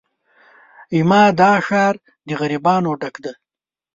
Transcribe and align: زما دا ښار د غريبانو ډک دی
زما 0.97 1.21
دا 1.39 1.51
ښار 1.65 1.95
د 2.27 2.29
غريبانو 2.39 2.91
ډک 3.01 3.15
دی 3.23 3.33